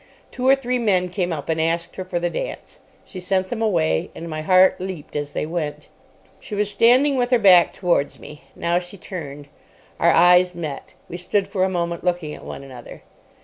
Two 0.31 0.47
or 0.47 0.55
three 0.55 0.79
men 0.79 1.09
came 1.09 1.31
up, 1.31 1.47
and 1.47 1.61
asked 1.61 1.95
her 1.95 2.03
for 2.03 2.19
the 2.19 2.27
dance. 2.31 2.79
She 3.05 3.19
sent 3.19 3.49
them 3.49 3.61
away, 3.61 4.09
and 4.15 4.27
my 4.27 4.41
heart 4.41 4.79
leaped 4.81 5.15
as 5.15 5.33
they 5.33 5.45
went. 5.45 5.89
She 6.39 6.55
was 6.55 6.71
standing 6.71 7.17
with 7.17 7.29
her 7.29 7.37
back 7.37 7.71
towards 7.71 8.17
me. 8.17 8.45
Now 8.55 8.79
she 8.79 8.97
turned. 8.97 9.47
Our 9.99 10.11
eyes 10.11 10.55
met. 10.55 10.95
We 11.07 11.17
stood 11.17 11.47
for 11.47 11.63
a 11.63 11.69
moment 11.69 12.03
looking 12.03 12.33
at 12.33 12.43
one 12.43 12.63
another. 12.63 13.03